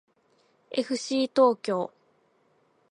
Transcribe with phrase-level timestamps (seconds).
[0.71, 1.93] えふしー東京